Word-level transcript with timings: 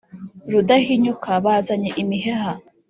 rudahinyuka 0.51 1.29
bazanye 1.45 1.89
imiheha 2.01 2.51